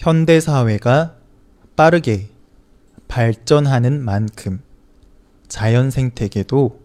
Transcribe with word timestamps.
현대 0.00 0.40
사회가 0.40 1.14
빠르게 1.76 2.30
발전하는 3.06 4.02
만큼 4.02 4.62
자연 5.46 5.90
생태계도 5.90 6.80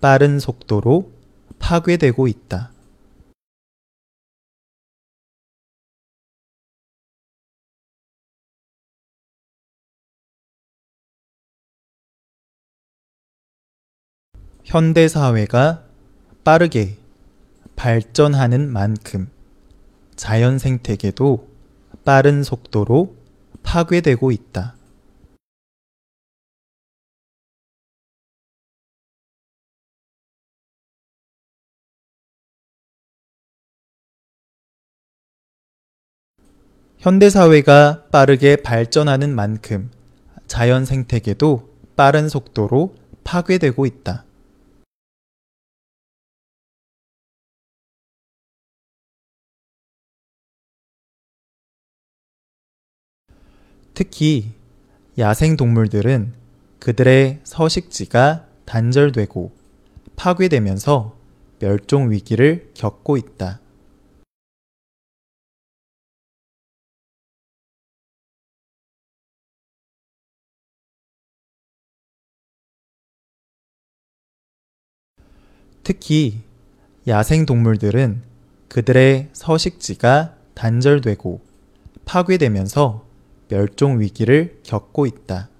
빠른 0.00 0.38
속도로 0.38 1.12
파괴되고 1.58 2.26
있다. 2.26 2.72
현대 14.64 15.06
사회가 15.06 15.84
빠르게 16.44 16.96
발전하는 17.76 18.72
만큼 18.72 19.30
자연 20.16 20.58
생태계도 20.58 21.53
빠른 22.04 22.42
속도로 22.42 23.16
파괴되고 23.62 24.30
있다. 24.30 24.74
현대 36.98 37.28
사회가 37.28 38.04
빠르게 38.10 38.56
발전하는 38.56 39.34
만큼 39.34 39.90
자연 40.46 40.84
생태계도 40.84 41.68
빠른 41.96 42.28
속도로 42.28 42.94
파괴되고 43.24 43.84
있다. 43.86 44.24
특히 53.94 54.50
야생 55.18 55.56
동물들은 55.56 56.34
그들의 56.80 57.40
서식지가 57.44 58.48
단절되고 58.64 59.52
파괴되면서 60.16 61.16
멸종 61.60 62.10
위기를 62.10 62.72
겪고 62.74 63.16
있다. 63.16 63.60
특히 75.84 76.40
야생 77.06 77.46
동물들은 77.46 78.22
그들의 78.68 79.28
서식지가 79.32 80.36
단절되고 80.54 81.40
파괴되면서 82.06 83.03
멸종 83.48 84.00
위기를 84.00 84.60
겪고 84.62 85.06
있다. 85.06 85.50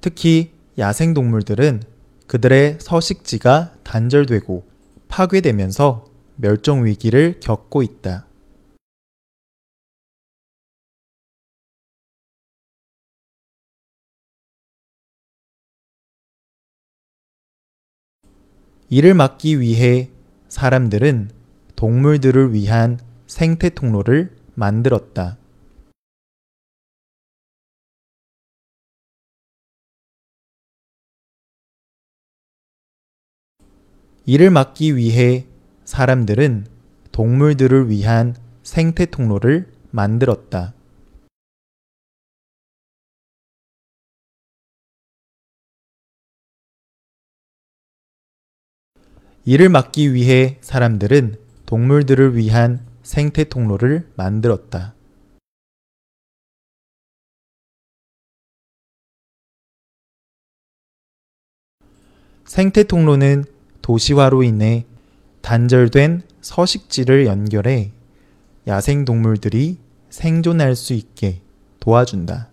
특히 0.00 0.52
야생 0.78 1.12
동물들은 1.12 1.82
그들의 2.28 2.78
서식지가 2.80 3.74
단절되고 3.82 4.64
파괴되면서 5.08 6.04
멸종 6.36 6.84
위기를 6.84 7.40
겪고 7.40 7.82
있다. 7.82 8.27
이를 18.90 19.12
막기 19.12 19.60
위해 19.60 20.08
사람들은 20.48 21.30
동물들을 21.76 22.54
위한 22.54 22.98
생태 23.26 23.68
통로를 23.68 24.34
만들었다. 24.54 25.36
이를 34.24 34.50
막기 34.50 34.96
위해 34.96 35.44
사람들은 35.84 36.66
동물들을 37.12 37.90
위한 37.90 38.34
생태 38.62 39.04
통로를 39.04 39.70
만들었다. 39.90 40.72
이를 49.44 49.68
막기 49.68 50.14
위해 50.14 50.58
사람들은 50.60 51.36
동물들을 51.66 52.36
위한 52.36 52.86
생태 53.02 53.44
통로를 53.44 54.10
만들었다. 54.16 54.94
생태 62.44 62.82
통로는 62.82 63.44
도시화로 63.82 64.42
인해 64.42 64.86
단절된 65.42 66.22
서식지를 66.40 67.26
연결해 67.26 67.92
야생 68.66 69.04
동물들이 69.04 69.78
생존할 70.10 70.76
수 70.76 70.94
있게 70.94 71.42
도와준다. 71.80 72.50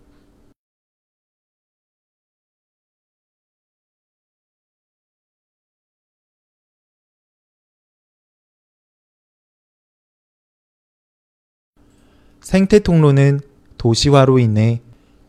생태 12.46 12.78
통로는 12.78 13.40
도시화로 13.80 14.38
인해 14.38 14.80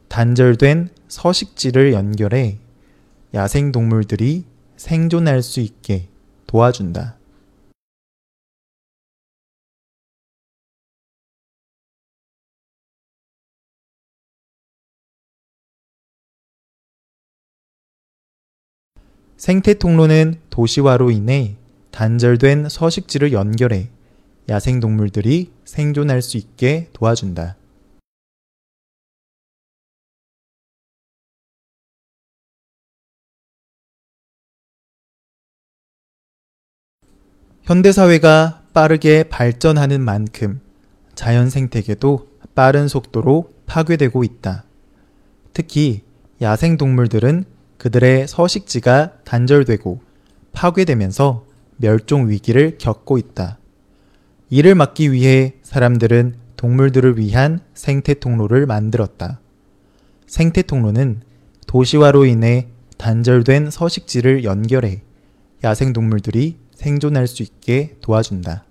단절된 0.09 0.91
서식지를 1.09 1.95
연결해 1.95 2.59
야생 3.33 3.73
동물들이 3.73 4.45
생존할 4.77 5.41
수 5.41 5.61
있게 5.61 6.09
도와준다. 6.47 7.17
생태 19.39 19.73
통로는 19.73 20.35
도시화로 20.51 21.11
인해 21.13 21.57
단절된 21.93 22.69
서식지를 22.69 23.33
연결해 23.33 23.96
야생동물들이 24.49 25.51
생존할 25.65 26.23
수 26.23 26.37
있게 26.37 26.89
도와준다. 26.93 27.57
현대사회가 37.63 38.63
빠르게 38.73 39.25
발전하는 39.25 40.01
만큼 40.01 40.61
자연 41.17 41.51
생태계도 41.51 42.29
빠른 42.55 42.87
속도로 42.87 43.51
파괴되고 43.67 44.23
있다. 44.23 44.65
특히 45.53 46.03
야생 46.41 46.77
동물들은 46.77 47.45
그들의 47.79 48.29
서식지가 48.29 49.23
단절되고 49.25 50.01
파괴되면서 50.53 51.45
멸종 51.79 52.29
위기를 52.29 52.79
겪고 52.79 53.19
있다. 53.19 53.59
이를 54.49 54.75
막기 54.77 55.11
위해 55.11 55.55
사람들은 55.63 56.37
동물들을 56.57 57.19
위한 57.19 57.61
생태 57.75 58.15
통로를 58.15 58.67
만들었다. 58.67 59.41
생태 60.27 60.63
통로는 60.63 61.23
도시화로 61.67 62.27
인해 62.27 62.69
단절된 62.97 63.71
서식지를 63.71 64.45
연결해 64.45 65.03
야생 65.65 65.93
동물들이 65.93 66.59
생존할 66.75 67.27
수 67.27 67.43
있게 67.43 67.97
도와준다. 68.01 68.66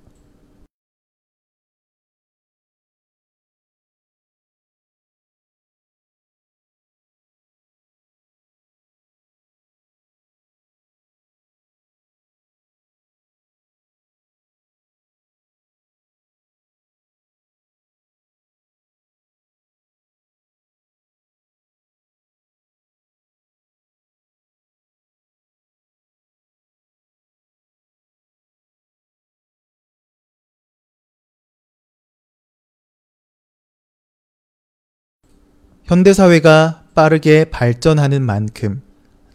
현대사회가 35.85 36.81
빠르게 36.95 37.45
발전하는 37.45 38.23
만큼 38.23 38.81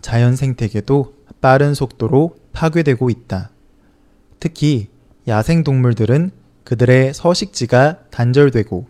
자연 0.01 0.35
생태계도 0.35 1.15
빠른 1.41 1.75
속도로 1.75 2.35
파괴되고 2.53 3.09
있다. 3.09 3.51
특히 4.41 4.89
야생 5.29 5.63
동물들은 5.63 6.33
그들의 6.65 7.15
서식지가 7.15 8.07
단절되고 8.11 8.89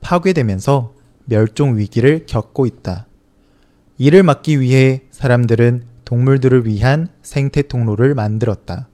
파괴되면서 0.00 0.94
멸종 1.26 1.76
위기를 1.76 2.24
겪고 2.24 2.64
있다. 2.64 3.06
이를 3.98 4.22
막기 4.22 4.60
위해 4.60 5.02
사람들은 5.10 5.84
동물들을 6.06 6.66
위한 6.66 7.08
생태 7.20 7.60
통로를 7.60 8.14
만들었다. 8.14 8.88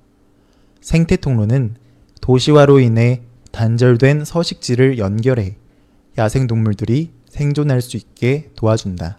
생태 0.80 1.14
통로는 1.14 1.76
도시화로 2.20 2.80
인해 2.80 3.22
단절된 3.52 4.24
서식지를 4.24 4.98
연결해 4.98 5.56
야생 6.18 6.48
동물들이 6.48 7.12
생존할 7.30 7.80
수 7.80 7.96
있게 7.96 8.50
도와준다. 8.56 9.19